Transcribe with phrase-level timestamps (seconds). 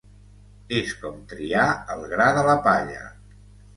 [0.77, 1.67] És com triar
[1.97, 3.05] el gra de la palla.